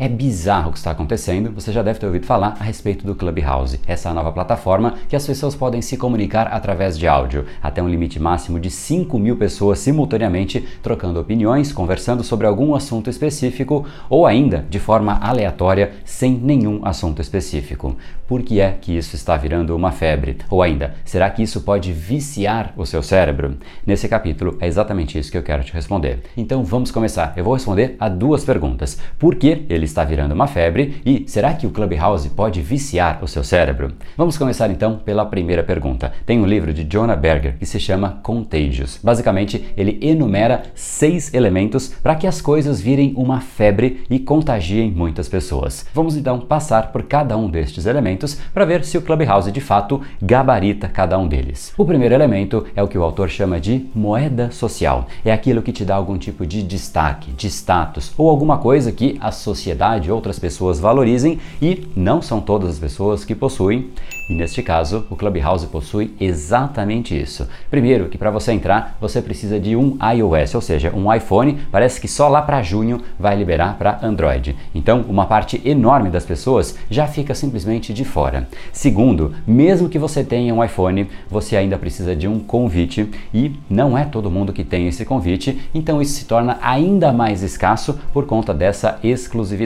É 0.00 0.08
bizarro 0.08 0.70
o 0.70 0.72
que 0.72 0.78
está 0.78 0.92
acontecendo, 0.92 1.52
você 1.52 1.70
já 1.70 1.82
deve 1.82 1.98
ter 1.98 2.06
ouvido 2.06 2.24
falar 2.24 2.56
a 2.58 2.64
respeito 2.64 3.06
do 3.06 3.14
Clubhouse, 3.14 3.78
essa 3.86 4.14
nova 4.14 4.32
plataforma 4.32 4.94
que 5.06 5.14
as 5.14 5.26
pessoas 5.26 5.54
podem 5.54 5.82
se 5.82 5.98
comunicar 5.98 6.46
através 6.46 6.98
de 6.98 7.06
áudio, 7.06 7.44
até 7.62 7.82
um 7.82 7.88
limite 7.88 8.18
máximo 8.18 8.58
de 8.58 8.70
5 8.70 9.18
mil 9.18 9.36
pessoas 9.36 9.78
simultaneamente 9.78 10.66
trocando 10.82 11.20
opiniões, 11.20 11.70
conversando 11.70 12.24
sobre 12.24 12.46
algum 12.46 12.74
assunto 12.74 13.10
específico 13.10 13.84
ou 14.08 14.24
ainda 14.26 14.64
de 14.70 14.78
forma 14.78 15.18
aleatória, 15.20 15.92
sem 16.02 16.32
nenhum 16.32 16.80
assunto 16.82 17.20
específico. 17.20 17.94
Por 18.26 18.42
que 18.42 18.60
é 18.60 18.70
que 18.70 18.96
isso 18.96 19.16
está 19.16 19.36
virando 19.36 19.76
uma 19.76 19.90
febre? 19.90 20.38
Ou 20.48 20.62
ainda, 20.62 20.94
será 21.04 21.28
que 21.28 21.42
isso 21.42 21.60
pode 21.62 21.92
viciar 21.92 22.72
o 22.76 22.86
seu 22.86 23.02
cérebro? 23.02 23.56
Nesse 23.84 24.08
capítulo 24.08 24.56
é 24.60 24.68
exatamente 24.68 25.18
isso 25.18 25.32
que 25.32 25.36
eu 25.36 25.42
quero 25.42 25.64
te 25.64 25.74
responder. 25.74 26.22
Então 26.36 26.62
vamos 26.62 26.92
começar. 26.92 27.34
Eu 27.36 27.42
vou 27.42 27.54
responder 27.54 27.96
a 27.98 28.08
duas 28.08 28.44
perguntas. 28.44 28.98
Por 29.18 29.34
que 29.34 29.66
ele 29.68 29.89
está 29.90 30.04
virando 30.04 30.32
uma 30.32 30.46
febre 30.46 31.00
e 31.04 31.24
será 31.26 31.52
que 31.52 31.66
o 31.66 31.70
Clubhouse 31.70 32.28
pode 32.30 32.62
viciar 32.62 33.18
o 33.22 33.28
seu 33.28 33.44
cérebro? 33.44 33.92
Vamos 34.16 34.38
começar 34.38 34.70
então 34.70 34.96
pela 34.96 35.26
primeira 35.26 35.62
pergunta. 35.62 36.12
Tem 36.24 36.40
um 36.40 36.46
livro 36.46 36.72
de 36.72 36.84
Jonah 36.84 37.16
Berger 37.16 37.58
que 37.58 37.66
se 37.66 37.78
chama 37.78 38.20
Contagious. 38.22 38.98
Basicamente, 39.02 39.64
ele 39.76 39.98
enumera 40.00 40.62
seis 40.74 41.34
elementos 41.34 41.88
para 41.88 42.14
que 42.14 42.26
as 42.26 42.40
coisas 42.40 42.80
virem 42.80 43.12
uma 43.16 43.40
febre 43.40 44.04
e 44.08 44.18
contagiem 44.18 44.90
muitas 44.90 45.28
pessoas. 45.28 45.84
Vamos 45.92 46.16
então 46.16 46.38
passar 46.40 46.92
por 46.92 47.02
cada 47.02 47.36
um 47.36 47.50
destes 47.50 47.86
elementos 47.86 48.38
para 48.54 48.64
ver 48.64 48.84
se 48.84 48.96
o 48.96 49.02
Clubhouse 49.02 49.50
de 49.50 49.60
fato 49.60 50.00
gabarita 50.22 50.88
cada 50.88 51.18
um 51.18 51.26
deles. 51.26 51.72
O 51.76 51.84
primeiro 51.84 52.14
elemento 52.14 52.64
é 52.74 52.82
o 52.82 52.88
que 52.88 52.98
o 52.98 53.02
autor 53.02 53.28
chama 53.28 53.60
de 53.60 53.86
moeda 53.94 54.50
social. 54.50 55.06
É 55.24 55.32
aquilo 55.32 55.62
que 55.62 55.72
te 55.72 55.84
dá 55.84 55.96
algum 55.96 56.16
tipo 56.16 56.46
de 56.46 56.62
destaque, 56.62 57.32
de 57.32 57.48
status 57.48 58.12
ou 58.16 58.28
alguma 58.28 58.58
coisa 58.58 58.92
que 58.92 59.18
a 59.20 59.32
sociedade, 59.32 59.79
outras 60.10 60.38
pessoas 60.38 60.78
valorizem 60.78 61.38
e 61.60 61.88
não 61.96 62.20
são 62.20 62.40
todas 62.40 62.70
as 62.70 62.78
pessoas 62.78 63.24
que 63.24 63.34
possuem. 63.34 63.90
E 64.28 64.34
neste 64.34 64.62
caso, 64.62 65.04
o 65.10 65.16
Clubhouse 65.16 65.66
possui 65.66 66.14
exatamente 66.20 67.20
isso. 67.20 67.48
Primeiro, 67.68 68.08
que 68.08 68.16
para 68.16 68.30
você 68.30 68.52
entrar, 68.52 68.96
você 69.00 69.20
precisa 69.20 69.58
de 69.58 69.74
um 69.74 69.98
iOS, 70.14 70.54
ou 70.54 70.60
seja, 70.60 70.92
um 70.94 71.12
iPhone. 71.12 71.58
Parece 71.72 72.00
que 72.00 72.06
só 72.06 72.28
lá 72.28 72.40
para 72.40 72.62
junho 72.62 73.00
vai 73.18 73.36
liberar 73.36 73.76
para 73.76 73.98
Android. 74.02 74.54
Então, 74.72 75.04
uma 75.08 75.26
parte 75.26 75.60
enorme 75.64 76.10
das 76.10 76.24
pessoas 76.24 76.76
já 76.88 77.08
fica 77.08 77.34
simplesmente 77.34 77.92
de 77.92 78.04
fora. 78.04 78.46
Segundo, 78.72 79.34
mesmo 79.44 79.88
que 79.88 79.98
você 79.98 80.22
tenha 80.22 80.54
um 80.54 80.62
iPhone, 80.62 81.08
você 81.28 81.56
ainda 81.56 81.76
precisa 81.76 82.14
de 82.14 82.28
um 82.28 82.38
convite 82.38 83.10
e 83.34 83.56
não 83.68 83.98
é 83.98 84.04
todo 84.04 84.30
mundo 84.30 84.52
que 84.52 84.62
tem 84.62 84.86
esse 84.86 85.04
convite, 85.04 85.60
então 85.74 86.00
isso 86.00 86.14
se 86.14 86.24
torna 86.24 86.58
ainda 86.62 87.12
mais 87.12 87.42
escasso 87.42 87.98
por 88.12 88.26
conta 88.26 88.54
dessa 88.54 88.98
exclusividade. 89.02 89.59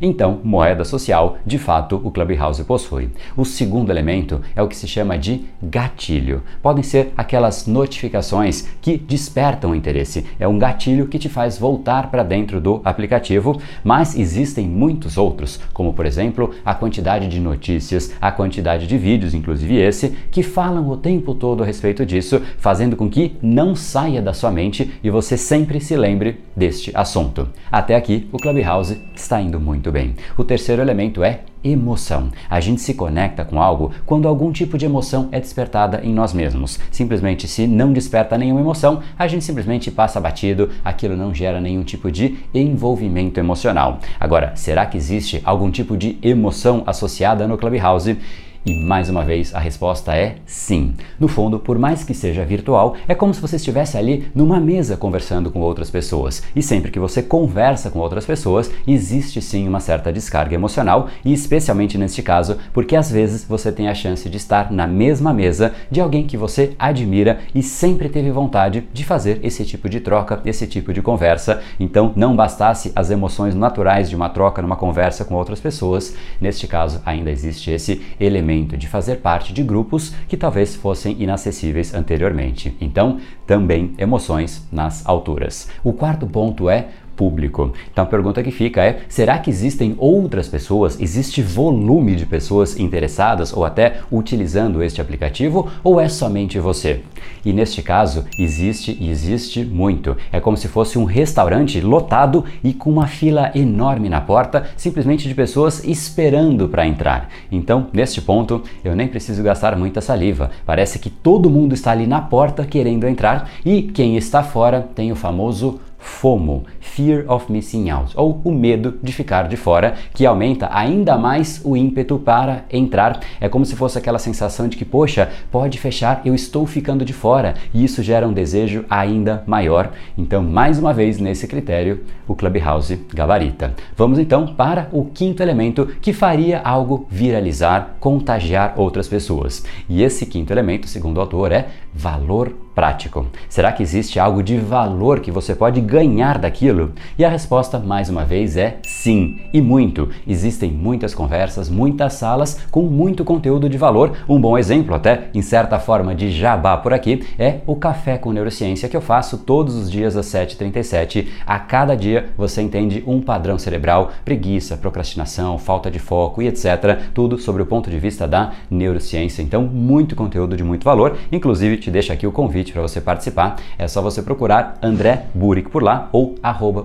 Então, 0.00 0.40
moeda 0.42 0.84
social, 0.84 1.38
de 1.44 1.58
fato, 1.58 2.00
o 2.02 2.10
Clubhouse 2.10 2.62
possui. 2.64 3.10
O 3.36 3.44
segundo 3.44 3.90
elemento 3.90 4.40
é 4.54 4.62
o 4.62 4.68
que 4.68 4.76
se 4.76 4.86
chama 4.86 5.18
de 5.18 5.44
gatilho. 5.62 6.42
Podem 6.62 6.82
ser 6.82 7.12
aquelas 7.16 7.66
notificações 7.66 8.68
que 8.80 8.96
despertam 8.96 9.74
interesse. 9.74 10.26
É 10.38 10.46
um 10.46 10.58
gatilho 10.58 11.06
que 11.06 11.18
te 11.18 11.28
faz 11.28 11.58
voltar 11.58 12.10
para 12.10 12.22
dentro 12.22 12.60
do 12.60 12.80
aplicativo, 12.84 13.60
mas 13.84 14.18
existem 14.18 14.66
muitos 14.66 15.16
outros, 15.16 15.60
como 15.72 15.92
por 15.92 16.06
exemplo 16.06 16.54
a 16.64 16.74
quantidade 16.74 17.28
de 17.28 17.40
notícias, 17.40 18.12
a 18.20 18.30
quantidade 18.30 18.86
de 18.86 18.98
vídeos, 18.98 19.34
inclusive 19.34 19.76
esse, 19.76 20.10
que 20.30 20.42
falam 20.42 20.88
o 20.88 20.96
tempo 20.96 21.34
todo 21.34 21.62
a 21.62 21.66
respeito 21.66 22.04
disso, 22.04 22.42
fazendo 22.58 22.96
com 22.96 23.08
que 23.08 23.36
não 23.42 23.74
saia 23.74 24.20
da 24.20 24.32
sua 24.32 24.50
mente 24.50 24.92
e 25.02 25.10
você 25.10 25.36
sempre 25.36 25.80
se 25.80 25.96
lembre 25.96 26.40
deste 26.56 26.90
assunto. 26.94 27.48
Até 27.70 27.94
aqui, 27.94 28.28
o 28.32 28.38
Clubhouse 28.38 29.00
está 29.14 29.31
indo 29.40 29.60
muito 29.60 29.90
bem. 29.90 30.14
O 30.36 30.44
terceiro 30.44 30.82
elemento 30.82 31.22
é 31.22 31.40
emoção. 31.64 32.30
A 32.50 32.60
gente 32.60 32.80
se 32.80 32.94
conecta 32.94 33.44
com 33.44 33.60
algo 33.60 33.92
quando 34.04 34.26
algum 34.26 34.50
tipo 34.50 34.76
de 34.76 34.84
emoção 34.84 35.28
é 35.30 35.38
despertada 35.38 36.00
em 36.02 36.12
nós 36.12 36.32
mesmos. 36.32 36.78
Simplesmente, 36.90 37.46
se 37.46 37.66
não 37.66 37.92
desperta 37.92 38.36
nenhuma 38.36 38.60
emoção, 38.60 39.00
a 39.18 39.28
gente 39.28 39.44
simplesmente 39.44 39.90
passa 39.90 40.20
batido, 40.20 40.70
aquilo 40.84 41.16
não 41.16 41.34
gera 41.34 41.60
nenhum 41.60 41.84
tipo 41.84 42.10
de 42.10 42.38
envolvimento 42.52 43.38
emocional. 43.38 44.00
Agora, 44.18 44.52
será 44.56 44.86
que 44.86 44.96
existe 44.96 45.40
algum 45.44 45.70
tipo 45.70 45.96
de 45.96 46.18
emoção 46.22 46.82
associada 46.86 47.46
no 47.46 47.56
Clubhouse? 47.56 48.18
E 48.64 48.74
mais 48.74 49.08
uma 49.08 49.24
vez 49.24 49.52
a 49.52 49.58
resposta 49.58 50.14
é 50.14 50.36
sim. 50.46 50.94
No 51.18 51.26
fundo, 51.26 51.58
por 51.58 51.80
mais 51.80 52.04
que 52.04 52.14
seja 52.14 52.44
virtual, 52.44 52.94
é 53.08 53.14
como 53.14 53.34
se 53.34 53.40
você 53.40 53.56
estivesse 53.56 53.98
ali 53.98 54.28
numa 54.32 54.60
mesa 54.60 54.96
conversando 54.96 55.50
com 55.50 55.60
outras 55.60 55.90
pessoas. 55.90 56.44
E 56.54 56.62
sempre 56.62 56.92
que 56.92 57.00
você 57.00 57.24
conversa 57.24 57.90
com 57.90 57.98
outras 57.98 58.24
pessoas, 58.24 58.70
existe 58.86 59.42
sim 59.42 59.66
uma 59.66 59.80
certa 59.80 60.12
descarga 60.12 60.54
emocional, 60.54 61.08
e 61.24 61.32
especialmente 61.32 61.98
neste 61.98 62.22
caso, 62.22 62.56
porque 62.72 62.94
às 62.94 63.10
vezes 63.10 63.44
você 63.44 63.72
tem 63.72 63.88
a 63.88 63.94
chance 63.96 64.28
de 64.30 64.36
estar 64.36 64.70
na 64.70 64.86
mesma 64.86 65.32
mesa 65.32 65.74
de 65.90 66.00
alguém 66.00 66.24
que 66.24 66.36
você 66.36 66.76
admira 66.78 67.40
e 67.52 67.64
sempre 67.64 68.08
teve 68.08 68.30
vontade 68.30 68.84
de 68.92 69.04
fazer 69.04 69.40
esse 69.42 69.64
tipo 69.64 69.88
de 69.88 69.98
troca, 69.98 70.40
esse 70.44 70.68
tipo 70.68 70.92
de 70.92 71.02
conversa. 71.02 71.60
Então, 71.80 72.12
não 72.14 72.36
bastasse 72.36 72.92
as 72.94 73.10
emoções 73.10 73.56
naturais 73.56 74.08
de 74.08 74.14
uma 74.14 74.28
troca 74.28 74.62
numa 74.62 74.76
conversa 74.76 75.24
com 75.24 75.34
outras 75.34 75.58
pessoas, 75.58 76.14
neste 76.40 76.68
caso 76.68 77.02
ainda 77.04 77.28
existe 77.28 77.68
esse 77.72 78.00
elemento 78.20 78.51
de 78.60 78.86
fazer 78.86 79.16
parte 79.16 79.52
de 79.52 79.62
grupos 79.62 80.14
que 80.28 80.36
talvez 80.36 80.76
fossem 80.76 81.16
inacessíveis 81.18 81.94
anteriormente. 81.94 82.76
Então, 82.80 83.18
também 83.46 83.94
emoções 83.96 84.68
nas 84.70 85.06
alturas. 85.06 85.68
O 85.82 85.92
quarto 85.92 86.26
ponto 86.26 86.68
é 86.68 86.88
público. 87.16 87.72
Então 87.90 88.04
a 88.04 88.06
pergunta 88.06 88.42
que 88.42 88.50
fica 88.50 88.82
é: 88.82 89.00
será 89.08 89.38
que 89.38 89.50
existem 89.50 89.94
outras 89.98 90.48
pessoas? 90.48 91.00
Existe 91.00 91.42
volume 91.42 92.16
de 92.16 92.26
pessoas 92.26 92.78
interessadas 92.78 93.52
ou 93.52 93.64
até 93.64 94.00
utilizando 94.10 94.82
este 94.82 95.00
aplicativo 95.00 95.70
ou 95.82 96.00
é 96.00 96.08
somente 96.08 96.58
você? 96.58 97.00
E 97.44 97.52
neste 97.52 97.82
caso, 97.82 98.24
existe 98.38 98.96
e 99.00 99.10
existe 99.10 99.64
muito. 99.64 100.16
É 100.30 100.40
como 100.40 100.56
se 100.56 100.68
fosse 100.68 100.98
um 100.98 101.04
restaurante 101.04 101.80
lotado 101.80 102.44
e 102.62 102.72
com 102.72 102.90
uma 102.90 103.06
fila 103.06 103.50
enorme 103.54 104.08
na 104.08 104.20
porta, 104.20 104.66
simplesmente 104.76 105.26
de 105.28 105.34
pessoas 105.34 105.84
esperando 105.84 106.68
para 106.68 106.86
entrar. 106.86 107.28
Então, 107.50 107.88
neste 107.92 108.20
ponto, 108.20 108.62
eu 108.84 108.94
nem 108.94 109.08
preciso 109.08 109.42
gastar 109.42 109.76
muita 109.76 110.00
saliva. 110.00 110.50
Parece 110.64 110.98
que 110.98 111.10
todo 111.10 111.50
mundo 111.50 111.74
está 111.74 111.90
ali 111.90 112.06
na 112.06 112.20
porta 112.20 112.64
querendo 112.64 113.06
entrar 113.06 113.50
e 113.64 113.82
quem 113.82 114.16
está 114.16 114.42
fora 114.42 114.88
tem 114.94 115.10
o 115.10 115.16
famoso 115.16 115.80
FOMO, 116.02 116.64
Fear 116.80 117.24
of 117.28 117.50
Missing 117.50 117.88
Out, 117.90 118.12
ou 118.16 118.40
o 118.44 118.52
medo 118.52 118.98
de 119.02 119.12
ficar 119.12 119.48
de 119.48 119.56
fora, 119.56 119.94
que 120.12 120.26
aumenta 120.26 120.68
ainda 120.70 121.16
mais 121.16 121.60
o 121.64 121.76
ímpeto 121.76 122.18
para 122.18 122.64
entrar. 122.70 123.20
É 123.40 123.48
como 123.48 123.64
se 123.64 123.76
fosse 123.76 123.96
aquela 123.96 124.18
sensação 124.18 124.68
de 124.68 124.76
que, 124.76 124.84
poxa, 124.84 125.30
pode 125.50 125.78
fechar, 125.78 126.20
eu 126.24 126.34
estou 126.34 126.66
ficando 126.66 127.04
de 127.04 127.12
fora, 127.12 127.54
e 127.72 127.84
isso 127.84 128.02
gera 128.02 128.26
um 128.26 128.32
desejo 128.32 128.84
ainda 128.90 129.44
maior. 129.46 129.92
Então, 130.18 130.42
mais 130.42 130.78
uma 130.78 130.92
vez, 130.92 131.18
nesse 131.18 131.46
critério, 131.46 132.02
o 132.26 132.34
Clubhouse 132.34 133.00
gabarita. 133.14 133.74
Vamos 133.96 134.18
então 134.18 134.54
para 134.54 134.88
o 134.92 135.04
quinto 135.04 135.42
elemento 135.42 135.86
que 136.00 136.12
faria 136.12 136.60
algo 136.60 137.06
viralizar, 137.08 137.96
contagiar 138.00 138.74
outras 138.76 139.06
pessoas. 139.06 139.64
E 139.88 140.02
esse 140.02 140.26
quinto 140.26 140.52
elemento, 140.52 140.88
segundo 140.88 141.18
o 141.18 141.20
autor, 141.20 141.52
é 141.52 141.68
valor 141.94 142.54
prático. 142.74 143.26
Será 143.48 143.72
que 143.72 143.82
existe 143.82 144.18
algo 144.18 144.42
de 144.42 144.56
valor 144.56 145.20
que 145.20 145.30
você 145.30 145.54
pode 145.54 145.80
ganhar 145.80 146.38
daquilo? 146.38 146.92
E 147.18 147.24
a 147.24 147.28
resposta, 147.28 147.78
mais 147.78 148.08
uma 148.08 148.24
vez, 148.24 148.56
é 148.56 148.78
sim, 148.82 149.40
e 149.52 149.60
muito. 149.60 150.08
Existem 150.26 150.70
muitas 150.70 151.14
conversas, 151.14 151.68
muitas 151.68 152.14
salas 152.14 152.60
com 152.70 152.82
muito 152.82 153.24
conteúdo 153.24 153.68
de 153.68 153.78
valor. 153.78 154.12
Um 154.28 154.40
bom 154.40 154.56
exemplo, 154.56 154.94
até 154.94 155.28
em 155.34 155.42
certa 155.42 155.78
forma 155.78 156.14
de 156.14 156.30
jabá 156.30 156.76
por 156.76 156.92
aqui, 156.92 157.24
é 157.38 157.60
o 157.66 157.76
Café 157.76 158.16
com 158.18 158.32
Neurociência 158.32 158.88
que 158.88 158.96
eu 158.96 159.00
faço 159.00 159.38
todos 159.38 159.74
os 159.74 159.90
dias 159.90 160.16
às 160.16 160.26
7h37. 160.26 161.28
A 161.46 161.58
cada 161.58 161.94
dia 161.94 162.30
você 162.36 162.62
entende 162.62 163.02
um 163.06 163.20
padrão 163.20 163.58
cerebral, 163.58 164.10
preguiça, 164.24 164.76
procrastinação, 164.76 165.58
falta 165.58 165.90
de 165.90 165.98
foco 165.98 166.42
e 166.42 166.48
etc. 166.48 167.00
Tudo 167.14 167.38
sobre 167.38 167.62
o 167.62 167.66
ponto 167.66 167.90
de 167.90 167.98
vista 167.98 168.26
da 168.26 168.52
neurociência. 168.70 169.42
Então, 169.42 169.62
muito 169.62 170.14
conteúdo 170.14 170.56
de 170.56 170.64
muito 170.64 170.84
valor. 170.84 171.16
Inclusive, 171.30 171.76
te 171.76 171.90
deixo 171.90 172.12
aqui 172.12 172.26
o 172.26 172.32
convite 172.32 172.61
para 172.70 172.82
você 172.82 173.00
participar. 173.00 173.56
É 173.78 173.88
só 173.88 174.02
você 174.02 174.22
procurar 174.22 174.78
André 174.82 175.24
Burick 175.34 175.70
por 175.70 175.82
lá 175.82 176.10
ou 176.12 176.34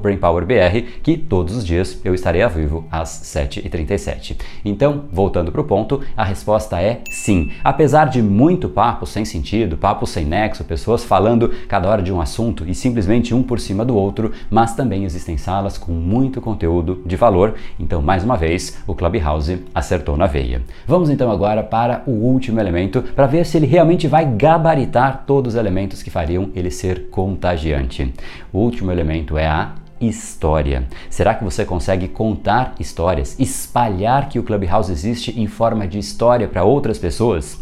BrainPowerBR, 0.02 0.82
que 1.04 1.18
todos 1.18 1.58
os 1.58 1.66
dias 1.66 2.00
eu 2.06 2.16
estarei 2.16 2.42
ao 2.42 2.50
vivo 2.50 2.86
às 2.90 3.10
7h37. 3.10 4.38
Então, 4.64 5.04
voltando 5.12 5.52
para 5.52 5.60
o 5.60 5.66
ponto, 5.66 6.02
a 6.16 6.24
resposta 6.24 6.82
é 6.82 7.02
sim. 7.12 7.52
Apesar 7.64 8.06
de 8.06 8.22
muito 8.22 8.70
papo 8.70 9.06
sem 9.06 9.26
sentido, 9.26 9.78
papo 9.78 10.08
sem 10.08 10.26
nexo, 10.26 10.64
pessoas 10.64 11.04
falando 11.04 11.52
cada 11.68 11.90
hora 11.90 12.02
de 12.02 12.14
um 12.14 12.22
assunto 12.22 12.64
e 12.68 12.74
simplesmente 12.74 13.36
um 13.36 13.44
por 13.44 13.60
cima 13.60 13.84
do 13.84 13.96
outro, 13.96 14.32
mas 14.50 14.74
também 14.74 15.04
existem 15.04 15.38
salas 15.38 15.78
com 15.78 15.92
muito 15.92 16.40
conteúdo 16.40 17.02
de 17.06 17.16
valor. 17.18 17.56
Então, 17.78 18.02
mais 18.02 18.24
uma 18.24 18.38
vez, 18.38 18.78
o 18.88 18.96
Clubhouse 18.96 19.66
acertou 19.76 20.16
na 20.16 20.28
veia. 20.28 20.62
Vamos 20.88 21.10
então 21.10 21.30
agora 21.30 21.64
para 21.64 22.04
o 22.08 22.12
último 22.12 22.60
elemento 22.60 23.02
para 23.02 23.28
ver 23.28 23.46
se 23.46 23.58
ele 23.58 23.66
realmente 23.66 24.08
vai 24.08 24.26
gabaritar 24.26 25.24
todos 25.26 25.54
os 25.54 25.60
elementos 25.60 25.67
que 26.04 26.10
fariam 26.10 26.50
ele 26.56 26.72
ser 26.72 27.10
contagiante. 27.10 28.14
O 28.52 28.60
último 28.60 28.92
elemento 28.92 29.38
é 29.38 29.48
a 29.48 29.76
história. 30.00 30.88
Será 31.10 31.34
que 31.34 31.44
você 31.44 31.66
consegue 31.66 32.08
contar 32.08 32.76
histórias, 32.80 33.36
espalhar 33.40 34.30
que 34.30 34.40
o 34.40 34.44
Clubhouse 34.44 34.92
existe 34.92 35.40
em 35.40 35.48
forma 35.48 35.88
de 35.88 35.98
história 35.98 36.48
para 36.48 36.64
outras 36.64 36.98
pessoas? 36.98 37.60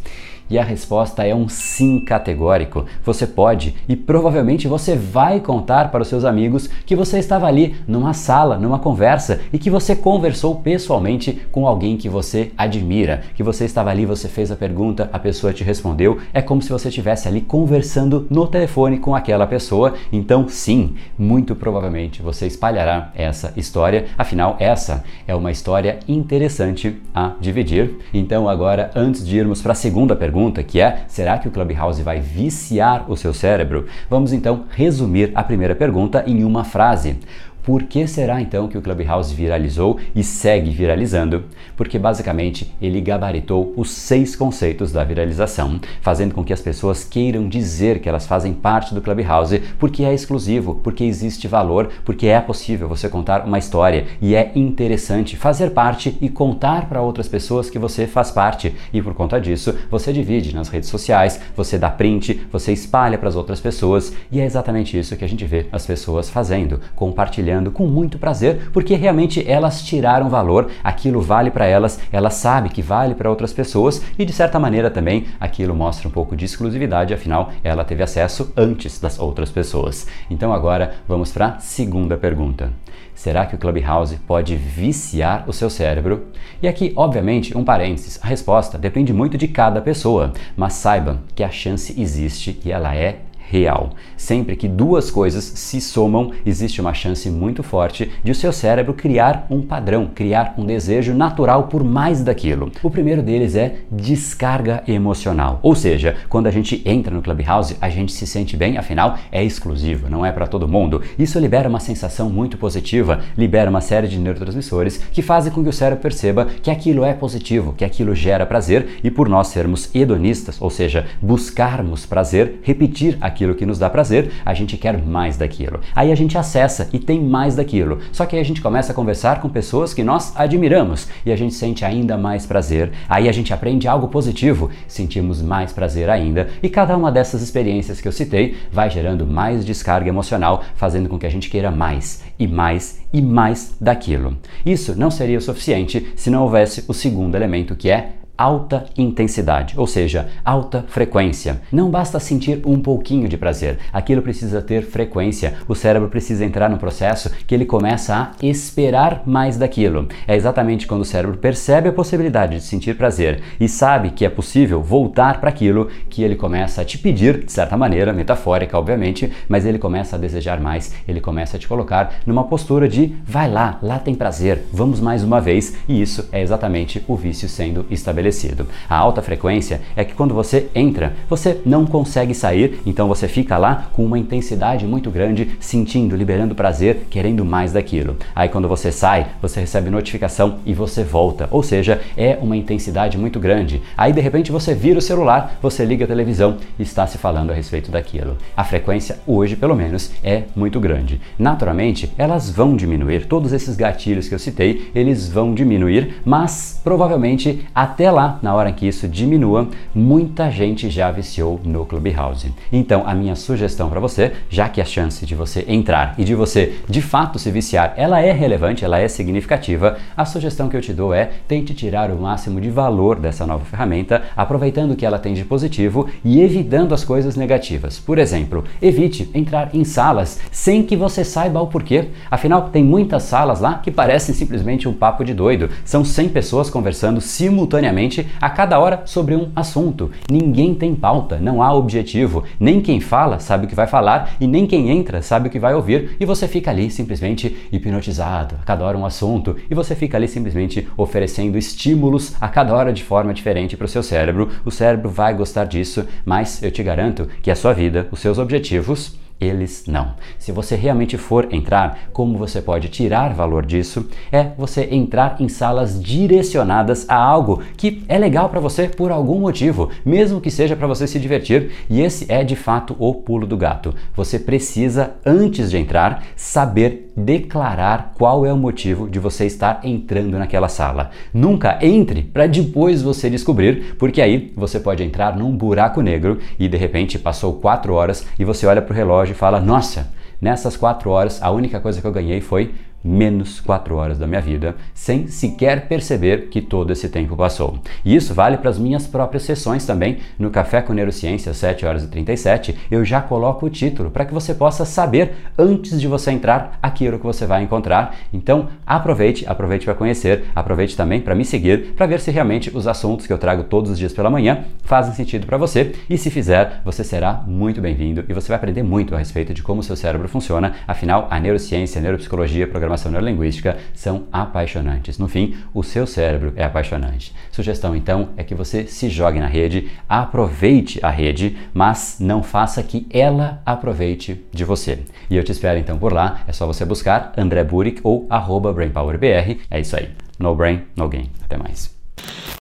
E 0.49 0.59
a 0.59 0.63
resposta 0.63 1.25
é 1.25 1.33
um 1.33 1.49
sim 1.49 1.99
categórico. 1.99 2.85
Você 3.03 3.25
pode 3.25 3.75
e 3.89 3.95
provavelmente 3.95 4.67
você 4.67 4.95
vai 4.95 5.39
contar 5.39 5.91
para 5.91 6.03
os 6.03 6.07
seus 6.07 6.23
amigos 6.23 6.69
que 6.85 6.95
você 6.95 7.17
estava 7.17 7.47
ali 7.47 7.75
numa 7.87 8.13
sala, 8.13 8.57
numa 8.57 8.77
conversa 8.77 9.41
e 9.51 9.57
que 9.57 9.69
você 9.69 9.95
conversou 9.95 10.55
pessoalmente 10.55 11.41
com 11.51 11.67
alguém 11.67 11.97
que 11.97 12.07
você 12.07 12.51
admira, 12.57 13.23
que 13.33 13.41
você 13.41 13.65
estava 13.65 13.89
ali, 13.89 14.05
você 14.05 14.27
fez 14.27 14.51
a 14.51 14.55
pergunta, 14.55 15.09
a 15.11 15.17
pessoa 15.17 15.53
te 15.53 15.63
respondeu. 15.63 16.19
É 16.33 16.41
como 16.41 16.61
se 16.61 16.71
você 16.71 16.89
estivesse 16.89 17.27
ali 17.27 17.41
conversando 17.41 18.27
no 18.29 18.47
telefone 18.47 18.99
com 18.99 19.15
aquela 19.15 19.47
pessoa. 19.47 19.95
Então, 20.11 20.47
sim, 20.47 20.95
muito 21.17 21.55
provavelmente 21.55 22.21
você 22.21 22.45
espalhará 22.45 23.11
essa 23.15 23.53
história. 23.57 24.05
Afinal, 24.17 24.55
essa 24.59 25.03
é 25.27 25.33
uma 25.33 25.51
história 25.51 25.99
interessante 26.07 27.01
a 27.13 27.33
dividir. 27.39 27.95
Então, 28.13 28.47
agora, 28.47 28.91
antes 28.95 29.25
de 29.25 29.37
irmos 29.37 29.61
para 29.61 29.71
a 29.71 29.75
segunda 29.75 30.15
pergunta, 30.15 30.34
pergunta 30.35 30.61
que 30.61 30.81
é: 30.81 31.05
será 31.07 31.37
que 31.37 31.47
o 31.47 31.51
Clubhouse 31.51 32.03
vai 32.03 32.19
viciar 32.19 33.09
o 33.09 33.15
seu 33.15 33.33
cérebro? 33.33 33.87
Vamos 34.09 34.33
então 34.33 34.65
resumir 34.69 35.31
a 35.33 35.41
primeira 35.41 35.73
pergunta 35.73 36.25
em 36.27 36.43
uma 36.43 36.65
frase. 36.65 37.17
Por 37.65 37.81
que 37.81 38.05
será 38.05 38.39
então 38.39 38.67
que 38.67 38.77
o 38.77 38.81
Clubhouse 38.81 39.33
viralizou 39.33 39.97
e 40.15 40.23
segue 40.23 40.69
viralizando? 40.69 41.45
Porque 41.75 41.97
basicamente 41.97 42.71
ele 42.79 43.01
gabaritou 43.01 43.73
os 43.75 43.89
seis 43.89 44.35
conceitos 44.35 44.91
da 44.91 45.03
viralização, 45.03 45.79
fazendo 45.99 46.35
com 46.35 46.43
que 46.43 46.53
as 46.53 46.61
pessoas 46.61 47.03
queiram 47.03 47.49
dizer 47.49 48.01
que 48.01 48.07
elas 48.07 48.27
fazem 48.27 48.53
parte 48.53 48.93
do 48.93 49.01
Clubhouse 49.01 49.63
porque 49.79 50.03
é 50.03 50.13
exclusivo, 50.13 50.75
porque 50.83 51.03
existe 51.03 51.47
valor, 51.47 51.89
porque 52.05 52.27
é 52.27 52.39
possível 52.39 52.87
você 52.87 53.09
contar 53.09 53.43
uma 53.43 53.57
história 53.57 54.05
e 54.21 54.35
é 54.35 54.51
interessante 54.53 55.35
fazer 55.35 55.71
parte 55.71 56.15
e 56.21 56.29
contar 56.29 56.87
para 56.87 57.01
outras 57.01 57.27
pessoas 57.27 57.67
que 57.67 57.79
você 57.79 58.05
faz 58.05 58.29
parte. 58.29 58.75
E 58.93 59.01
por 59.01 59.15
conta 59.15 59.41
disso, 59.41 59.75
você 59.89 60.13
divide 60.13 60.53
nas 60.53 60.69
redes 60.69 60.89
sociais, 60.89 61.41
você 61.57 61.79
dá 61.79 61.89
print, 61.89 62.45
você 62.51 62.71
espalha 62.71 63.17
para 63.17 63.29
as 63.29 63.35
outras 63.35 63.59
pessoas 63.59 64.13
e 64.31 64.39
é 64.39 64.45
exatamente 64.45 64.99
isso 64.99 65.17
que 65.17 65.25
a 65.25 65.29
gente 65.29 65.45
vê 65.45 65.65
as 65.71 65.83
pessoas 65.83 66.29
fazendo, 66.29 66.79
compartilhando 66.95 67.54
com 67.71 67.87
muito 67.87 68.17
prazer, 68.17 68.69
porque 68.71 68.95
realmente 68.95 69.43
elas 69.49 69.83
tiraram 69.83 70.29
valor, 70.29 70.69
aquilo 70.83 71.21
vale 71.21 71.51
para 71.51 71.65
elas, 71.65 71.99
ela 72.11 72.29
sabe 72.29 72.69
que 72.69 72.81
vale 72.81 73.15
para 73.15 73.29
outras 73.29 73.53
pessoas 73.53 74.01
e 74.17 74.25
de 74.25 74.33
certa 74.33 74.59
maneira 74.59 74.89
também 74.89 75.25
aquilo 75.39 75.75
mostra 75.75 76.07
um 76.07 76.11
pouco 76.11 76.35
de 76.35 76.45
exclusividade, 76.45 77.13
afinal 77.13 77.51
ela 77.63 77.83
teve 77.83 78.03
acesso 78.03 78.51
antes 78.55 78.99
das 78.99 79.19
outras 79.19 79.49
pessoas. 79.51 80.07
Então 80.29 80.53
agora 80.53 80.95
vamos 81.07 81.31
para 81.31 81.47
a 81.47 81.59
segunda 81.59 82.17
pergunta. 82.17 82.71
Será 83.15 83.45
que 83.45 83.55
o 83.55 83.57
Clubhouse 83.57 84.17
pode 84.27 84.57
viciar 84.57 85.45
o 85.47 85.53
seu 85.53 85.69
cérebro? 85.69 86.25
E 86.61 86.67
aqui, 86.67 86.91
obviamente, 86.97 87.57
um 87.57 87.63
parênteses: 87.63 88.19
a 88.21 88.27
resposta 88.27 88.77
depende 88.77 89.13
muito 89.13 89.37
de 89.37 89.47
cada 89.47 89.81
pessoa, 89.81 90.33
mas 90.55 90.73
saiba 90.73 91.21
que 91.33 91.43
a 91.43 91.49
chance 91.49 91.99
existe 91.99 92.59
e 92.65 92.71
ela 92.71 92.93
é 92.93 93.21
real. 93.49 93.91
Sempre 94.17 94.55
que 94.55 94.67
duas 94.67 95.11
coisas 95.11 95.43
se 95.43 95.79
somam, 95.79 96.31
existe 96.45 96.81
uma 96.81 96.93
chance 96.93 97.29
muito 97.29 97.61
forte 97.63 98.11
de 98.23 98.31
o 98.31 98.35
seu 98.35 98.51
cérebro 98.51 98.93
criar 98.93 99.45
um 99.49 99.61
padrão, 99.61 100.09
criar 100.13 100.55
um 100.57 100.65
desejo 100.65 101.13
natural 101.13 101.67
por 101.67 101.83
mais 101.83 102.23
daquilo. 102.23 102.71
O 102.81 102.89
primeiro 102.89 103.21
deles 103.21 103.55
é 103.55 103.77
descarga 103.91 104.83
emocional. 104.87 105.59
Ou 105.61 105.75
seja, 105.75 106.15
quando 106.27 106.47
a 106.47 106.51
gente 106.51 106.81
entra 106.85 107.13
no 107.13 107.21
Clubhouse, 107.21 107.77
a 107.79 107.89
gente 107.89 108.11
se 108.11 108.25
sente 108.25 108.57
bem, 108.57 108.77
afinal 108.77 109.17
é 109.31 109.43
exclusivo, 109.43 110.09
não 110.09 110.25
é 110.25 110.31
para 110.31 110.47
todo 110.47 110.67
mundo. 110.67 111.01
Isso 111.17 111.39
libera 111.39 111.69
uma 111.69 111.79
sensação 111.79 112.29
muito 112.29 112.57
positiva, 112.57 113.21
libera 113.37 113.69
uma 113.69 113.81
série 113.81 114.07
de 114.07 114.17
neurotransmissores 114.17 114.97
que 115.11 115.21
fazem 115.21 115.51
com 115.51 115.63
que 115.63 115.69
o 115.69 115.73
cérebro 115.73 116.01
perceba 116.01 116.45
que 116.45 116.71
aquilo 116.71 117.03
é 117.03 117.13
positivo, 117.13 117.73
que 117.73 117.85
aquilo 117.85 118.15
gera 118.15 118.45
prazer 118.45 118.99
e 119.03 119.11
por 119.11 119.29
nós 119.29 119.47
sermos 119.47 119.93
hedonistas, 119.93 120.61
ou 120.61 120.69
seja, 120.69 121.05
buscarmos 121.21 122.05
prazer, 122.05 122.59
repetir 122.63 123.17
aquilo 123.21 123.34
aquilo 123.35 123.53
que 123.53 123.65
nos 123.65 123.77
dá 123.77 123.89
prazer, 123.89 124.31
a 124.45 124.53
gente 124.53 124.77
quer 124.77 124.97
mais 124.97 125.35
daquilo. 125.35 125.81
Aí 125.93 126.09
a 126.11 126.15
gente 126.15 126.37
acessa 126.37 126.89
e 126.93 126.97
tem 126.97 127.21
mais 127.21 127.55
daquilo. 127.55 127.99
Só 128.13 128.25
que 128.25 128.35
aí 128.35 128.41
a 128.41 128.45
gente 128.45 128.61
começa 128.61 128.93
a 128.93 128.95
conversar 128.95 129.41
com 129.41 129.49
pessoas 129.49 129.93
que 129.93 130.03
nós 130.03 130.33
admiramos 130.35 131.09
e 131.25 131.31
a 131.31 131.35
gente 131.35 131.53
sente 131.53 131.83
ainda 131.83 132.17
mais 132.17 132.45
prazer. 132.45 132.93
Aí 133.09 133.27
a 133.27 133.31
gente 133.33 133.53
aprende 133.53 133.87
algo 133.87 134.07
positivo, 134.07 134.69
sentimos 134.87 135.41
mais 135.41 135.73
prazer 135.73 136.09
ainda. 136.09 136.47
E 136.63 136.69
cada 136.69 136.95
uma 136.95 137.11
dessas 137.11 137.41
experiências 137.41 137.99
que 137.99 138.07
eu 138.07 138.11
citei 138.13 138.55
vai 138.71 138.89
gerando 138.89 139.27
mais 139.27 139.65
descarga 139.65 140.07
emocional, 140.07 140.63
fazendo 140.75 141.09
com 141.09 141.19
que 141.19 141.25
a 141.25 141.31
gente 141.31 141.49
queira 141.49 141.69
mais 141.69 142.23
e 142.39 142.47
mais 142.47 143.01
e 143.11 143.21
mais 143.21 143.75
daquilo. 143.79 144.37
Isso 144.65 144.97
não 144.97 145.11
seria 145.11 145.37
o 145.37 145.41
suficiente 145.41 146.13
se 146.15 146.29
não 146.29 146.43
houvesse 146.43 146.85
o 146.87 146.93
segundo 146.93 147.35
elemento 147.35 147.75
que 147.75 147.89
é 147.89 148.11
alta 148.37 148.85
intensidade, 148.97 149.73
ou 149.77 149.87
seja, 149.87 150.27
alta 150.43 150.85
frequência. 150.87 151.61
Não 151.71 151.89
basta 151.89 152.19
sentir 152.19 152.61
um 152.65 152.79
pouquinho 152.79 153.27
de 153.27 153.37
prazer, 153.37 153.79
aquilo 153.93 154.21
precisa 154.21 154.61
ter 154.61 154.83
frequência. 154.83 155.55
O 155.67 155.75
cérebro 155.75 156.09
precisa 156.09 156.45
entrar 156.45 156.69
no 156.69 156.77
processo 156.77 157.31
que 157.47 157.55
ele 157.55 157.65
começa 157.65 158.15
a 158.15 158.31
esperar 158.45 159.23
mais 159.25 159.57
daquilo. 159.57 160.07
É 160.27 160.35
exatamente 160.35 160.87
quando 160.87 161.01
o 161.01 161.05
cérebro 161.05 161.37
percebe 161.37 161.89
a 161.89 161.93
possibilidade 161.93 162.55
de 162.55 162.63
sentir 162.63 162.97
prazer 162.97 163.41
e 163.59 163.67
sabe 163.67 164.09
que 164.09 164.25
é 164.25 164.29
possível 164.29 164.81
voltar 164.81 165.39
para 165.39 165.49
aquilo 165.49 165.89
que 166.09 166.23
ele 166.23 166.35
começa 166.35 166.81
a 166.81 166.85
te 166.85 166.97
pedir, 166.97 167.45
de 167.45 167.51
certa 167.51 167.77
maneira, 167.77 168.13
metafórica, 168.13 168.77
obviamente, 168.77 169.31
mas 169.47 169.65
ele 169.65 169.79
começa 169.79 170.15
a 170.15 170.19
desejar 170.19 170.59
mais, 170.59 170.93
ele 171.07 171.21
começa 171.21 171.57
a 171.57 171.59
te 171.59 171.67
colocar 171.67 172.15
numa 172.25 172.43
postura 172.43 172.87
de 172.87 173.15
vai 173.25 173.49
lá, 173.49 173.79
lá 173.81 173.99
tem 173.99 174.13
prazer, 174.13 174.63
vamos 174.71 174.99
mais 174.99 175.23
uma 175.23 175.39
vez, 175.39 175.75
e 175.87 176.01
isso 176.01 176.27
é 176.31 176.41
exatamente 176.41 177.03
o 177.07 177.15
vício 177.15 177.47
sendo 177.47 177.85
estabelecido 177.89 178.24
estabelecido. 178.29 178.67
A 178.89 178.97
alta 178.97 179.21
frequência 179.21 179.81
é 179.95 180.03
que 180.03 180.13
quando 180.13 180.33
você 180.33 180.67
entra, 180.73 181.13
você 181.29 181.61
não 181.65 181.85
consegue 181.85 182.33
sair, 182.33 182.79
então 182.85 183.07
você 183.07 183.27
fica 183.27 183.57
lá 183.57 183.87
com 183.93 184.05
uma 184.05 184.17
intensidade 184.17 184.85
muito 184.85 185.11
grande, 185.11 185.51
sentindo, 185.59 186.15
liberando 186.15 186.55
prazer, 186.55 187.07
querendo 187.09 187.45
mais 187.45 187.73
daquilo. 187.73 188.17
Aí 188.35 188.49
quando 188.49 188.67
você 188.67 188.91
sai, 188.91 189.27
você 189.41 189.59
recebe 189.59 189.89
notificação 189.89 190.59
e 190.65 190.73
você 190.73 191.03
volta, 191.03 191.47
ou 191.51 191.61
seja, 191.61 192.01
é 192.17 192.37
uma 192.41 192.57
intensidade 192.57 193.17
muito 193.17 193.39
grande. 193.39 193.81
Aí 193.97 194.11
de 194.11 194.21
repente 194.21 194.51
você 194.51 194.73
vira 194.73 194.99
o 194.99 195.01
celular, 195.01 195.57
você 195.61 195.85
liga 195.85 196.05
a 196.05 196.07
televisão 196.07 196.57
e 196.79 196.83
está 196.83 197.05
se 197.07 197.17
falando 197.17 197.51
a 197.51 197.53
respeito 197.53 197.91
daquilo. 197.91 198.37
A 198.55 198.63
frequência 198.63 199.19
hoje, 199.27 199.55
pelo 199.55 199.75
menos, 199.75 200.11
é 200.23 200.43
muito 200.55 200.79
grande. 200.79 201.21
Naturalmente, 201.37 202.11
elas 202.17 202.49
vão 202.49 202.75
diminuir, 202.75 203.25
todos 203.25 203.53
esses 203.53 203.75
gatilhos 203.75 204.27
que 204.27 204.35
eu 204.35 204.39
citei, 204.39 204.91
eles 204.93 205.27
vão 205.27 205.53
diminuir, 205.53 206.21
mas 206.25 206.79
provavelmente 206.83 207.65
até 207.73 208.09
lá, 208.15 208.39
na 208.41 208.53
hora 208.53 208.71
que 208.71 208.87
isso 208.87 209.07
diminua, 209.07 209.67
muita 209.93 210.49
gente 210.49 210.89
já 210.89 211.11
viciou 211.11 211.59
no 211.63 211.85
Clubhouse. 211.85 212.51
Então, 212.71 213.03
a 213.05 213.13
minha 213.13 213.35
sugestão 213.35 213.89
para 213.89 213.99
você, 213.99 214.31
já 214.49 214.67
que 214.69 214.81
a 214.81 214.85
chance 214.85 215.25
de 215.25 215.35
você 215.35 215.65
entrar 215.67 216.15
e 216.17 216.23
de 216.23 216.33
você 216.33 216.79
de 216.89 217.01
fato 217.01 217.37
se 217.37 217.51
viciar, 217.51 217.93
ela 217.97 218.21
é 218.21 218.31
relevante, 218.31 218.83
ela 218.83 218.99
é 218.99 219.07
significativa, 219.07 219.97
a 220.15 220.25
sugestão 220.25 220.69
que 220.69 220.77
eu 220.77 220.81
te 220.81 220.93
dou 220.93 221.13
é 221.13 221.29
tente 221.47 221.73
tirar 221.73 222.09
o 222.09 222.19
máximo 222.19 222.61
de 222.61 222.69
valor 222.69 223.19
dessa 223.19 223.45
nova 223.45 223.65
ferramenta, 223.65 224.23
aproveitando 224.35 224.91
o 224.91 224.95
que 224.95 225.05
ela 225.05 225.19
tem 225.19 225.33
de 225.33 225.43
positivo 225.43 226.07
e 226.23 226.41
evitando 226.41 226.93
as 226.93 227.03
coisas 227.03 227.35
negativas. 227.35 227.99
Por 227.99 228.17
exemplo, 228.17 228.63
evite 228.81 229.29
entrar 229.33 229.69
em 229.73 229.83
salas 229.83 230.39
sem 230.51 230.83
que 230.83 230.95
você 230.95 231.23
saiba 231.23 231.61
o 231.61 231.67
porquê. 231.67 232.05
Afinal, 232.31 232.69
tem 232.69 232.83
muitas 232.83 233.23
salas 233.23 233.59
lá 233.59 233.79
que 233.79 233.91
parecem 233.91 234.33
simplesmente 234.33 234.87
um 234.87 234.93
papo 234.93 235.23
de 235.23 235.33
doido. 235.33 235.69
São 235.83 236.05
100 236.05 236.29
pessoas 236.29 236.69
conversando 236.69 237.19
simultaneamente 237.19 238.04
a 238.39 238.49
cada 238.49 238.79
hora 238.79 239.03
sobre 239.05 239.35
um 239.35 239.51
assunto. 239.55 240.11
Ninguém 240.29 240.73
tem 240.73 240.95
pauta, 240.95 241.37
não 241.37 241.61
há 241.61 241.73
objetivo. 241.73 242.43
Nem 242.59 242.81
quem 242.81 242.99
fala 242.99 243.39
sabe 243.39 243.65
o 243.65 243.69
que 243.69 243.75
vai 243.75 243.87
falar 243.87 244.35
e 244.39 244.47
nem 244.47 244.65
quem 244.65 244.89
entra 244.89 245.21
sabe 245.21 245.47
o 245.47 245.51
que 245.51 245.59
vai 245.59 245.73
ouvir. 245.73 246.15
E 246.19 246.25
você 246.25 246.47
fica 246.47 246.71
ali 246.71 246.89
simplesmente 246.89 247.67
hipnotizado, 247.71 248.55
a 248.61 248.65
cada 248.65 248.85
hora 248.85 248.97
um 248.97 249.05
assunto, 249.05 249.55
e 249.69 249.75
você 249.75 249.95
fica 249.95 250.17
ali 250.17 250.27
simplesmente 250.27 250.87
oferecendo 250.97 251.57
estímulos 251.57 252.35
a 252.39 252.47
cada 252.47 252.73
hora 252.73 252.93
de 252.93 253.03
forma 253.03 253.33
diferente 253.33 253.77
para 253.77 253.85
o 253.85 253.89
seu 253.89 254.03
cérebro. 254.03 254.49
O 254.63 254.71
cérebro 254.71 255.09
vai 255.09 255.33
gostar 255.33 255.65
disso, 255.65 256.05
mas 256.25 256.61
eu 256.61 256.71
te 256.71 256.83
garanto 256.83 257.27
que 257.41 257.51
a 257.51 257.55
sua 257.55 257.73
vida, 257.73 258.07
os 258.11 258.19
seus 258.19 258.37
objetivos, 258.37 259.17
eles 259.39 259.85
não. 259.87 260.13
Se 260.39 260.51
você 260.51 260.75
realmente 260.75 261.17
for 261.17 261.53
entrar, 261.53 262.09
como 262.13 262.37
você 262.37 262.61
pode 262.61 262.89
tirar 262.89 263.33
valor 263.33 263.65
disso? 263.65 264.09
É 264.31 264.51
você 264.57 264.87
entrar 264.91 265.37
em 265.39 265.49
salas 265.49 266.01
direcionadas 266.01 267.05
a 267.09 267.15
algo 267.15 267.61
que 267.75 268.03
é 268.07 268.17
legal 268.17 268.49
para 268.49 268.59
você 268.59 268.87
por 268.87 269.11
algum 269.11 269.39
motivo, 269.39 269.89
mesmo 270.05 270.41
que 270.41 270.51
seja 270.51 270.75
para 270.75 270.87
você 270.87 271.07
se 271.07 271.19
divertir, 271.19 271.71
e 271.89 272.01
esse 272.01 272.31
é 272.31 272.43
de 272.43 272.55
fato 272.55 272.95
o 272.99 273.13
pulo 273.13 273.45
do 273.45 273.57
gato. 273.57 273.93
Você 274.15 274.39
precisa 274.39 275.15
antes 275.25 275.69
de 275.69 275.77
entrar 275.77 276.23
saber 276.35 277.04
declarar 277.15 278.13
qual 278.17 278.45
é 278.45 278.51
o 278.51 278.57
motivo 278.57 279.09
de 279.09 279.19
você 279.19 279.45
estar 279.45 279.79
entrando 279.83 280.37
naquela 280.37 280.67
sala. 280.67 281.11
Nunca 281.33 281.77
entre 281.81 282.23
para 282.23 282.47
depois 282.47 283.01
você 283.01 283.29
descobrir, 283.29 283.95
porque 283.97 284.21
aí 284.21 284.51
você 284.55 284.79
pode 284.79 285.03
entrar 285.03 285.35
num 285.35 285.55
buraco 285.55 286.01
negro 286.01 286.39
e 286.59 286.67
de 286.67 286.77
repente 286.77 287.17
passou 287.17 287.53
quatro 287.53 287.93
horas 287.93 288.25
e 288.37 288.43
você 288.43 288.65
olha 288.65 288.81
para 288.81 288.93
o 288.93 288.95
relógio 288.95 289.33
e 289.33 289.35
fala: 289.35 289.59
Nossa, 289.59 290.13
Nessas 290.39 290.75
quatro 290.75 291.09
horas, 291.09 291.41
a 291.41 291.49
única 291.49 291.79
coisa 291.79 292.01
que 292.01 292.05
eu 292.05 292.11
ganhei 292.11 292.41
foi 292.41 292.73
menos 293.05 293.59
4 293.59 293.95
horas 293.95 294.17
da 294.17 294.25
minha 294.25 294.41
vida, 294.41 294.75
sem 294.93 295.27
sequer 295.27 295.87
perceber 295.87 296.47
que 296.49 296.59
todo 296.59 296.91
esse 296.91 297.07
tempo 297.07 297.37
passou. 297.37 297.77
E 298.03 298.15
isso 298.15 298.33
vale 298.33 298.57
para 298.57 298.71
as 298.71 298.79
minhas 298.79 299.05
próprias 299.05 299.43
sessões 299.43 299.85
também. 299.85 300.17
No 300.39 300.49
Café 300.49 300.81
com 300.81 300.91
Neurociência, 300.91 301.53
7 301.53 301.85
horas 301.85 302.03
e 302.03 302.07
37, 302.07 302.75
eu 302.89 303.05
já 303.05 303.21
coloco 303.21 303.67
o 303.67 303.69
título 303.69 304.09
para 304.09 304.25
que 304.25 304.33
você 304.33 304.55
possa 304.55 304.85
saber 304.85 305.35
antes 305.55 306.01
de 306.01 306.07
você 306.07 306.31
entrar 306.31 306.79
aquilo 306.81 307.19
que 307.19 307.25
você 307.25 307.45
vai 307.45 307.61
encontrar. 307.61 308.15
Então, 308.33 308.69
aproveite, 308.85 309.45
aproveite 309.47 309.85
para 309.85 309.93
conhecer, 309.93 310.45
aproveite 310.55 310.97
também 310.97 311.21
para 311.21 311.35
me 311.35 311.45
seguir, 311.45 311.93
para 311.93 312.07
ver 312.07 312.19
se 312.19 312.31
realmente 312.31 312.75
os 312.75 312.87
assuntos 312.87 313.27
que 313.27 313.33
eu 313.33 313.37
trago 313.37 313.65
todos 313.65 313.91
os 313.91 313.99
dias 313.99 314.13
pela 314.13 314.31
manhã 314.31 314.65
fazem 314.83 315.13
sentido 315.13 315.45
para 315.45 315.57
você. 315.57 315.93
E 316.09 316.17
se 316.17 316.31
fizer, 316.31 316.81
você 316.83 317.03
será 317.03 317.43
muito 317.45 317.79
bem-vindo 317.79 318.25
e 318.27 318.33
você 318.33 318.47
vai 318.47 318.57
aprender 318.57 318.81
muito 318.81 319.13
a 319.13 319.19
respeito 319.19 319.53
de 319.53 319.61
como 319.61 319.81
o 319.81 319.83
seu 319.83 319.95
cérebro 319.95 320.27
funciona. 320.27 320.73
Afinal, 320.87 321.27
a 321.29 321.39
neurociência, 321.39 321.99
a 321.99 322.01
neuropsicologia, 322.01 322.65
a 322.65 322.67
programação 322.67 322.94
programação 322.95 323.11
neurolinguística 323.11 323.77
são 323.93 324.27
apaixonantes. 324.31 325.17
No 325.17 325.27
fim, 325.27 325.55
o 325.73 325.83
seu 325.83 326.07
cérebro 326.07 326.53
é 326.55 326.63
apaixonante. 326.63 327.33
Sugestão 327.51 327.95
então 327.95 328.29
é 328.37 328.43
que 328.43 328.55
você 328.55 328.87
se 328.87 329.09
jogue 329.09 329.39
na 329.39 329.47
rede, 329.47 329.91
aproveite 330.07 330.99
a 331.03 331.09
rede, 331.09 331.57
mas 331.73 332.17
não 332.19 332.41
faça 332.41 332.81
que 332.81 333.05
ela 333.09 333.61
aproveite 333.65 334.43
de 334.51 334.63
você. 334.63 334.99
E 335.29 335.35
eu 335.35 335.43
te 335.43 335.51
espero 335.51 335.79
então 335.79 335.97
por 335.97 336.13
lá, 336.13 336.41
é 336.47 336.51
só 336.51 336.65
você 336.65 336.85
buscar 336.85 337.33
André 337.37 337.63
Burick 337.63 337.99
ou 338.03 338.27
BrainPowerBR. 338.73 339.59
É 339.69 339.79
isso 339.79 339.95
aí. 339.95 340.09
No 340.39 340.55
brain, 340.55 340.81
no 340.95 341.07
gain. 341.07 341.29
Até 341.43 341.57
mais. 341.57 341.93